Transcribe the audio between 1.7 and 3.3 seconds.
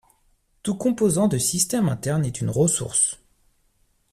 interne est une ressource.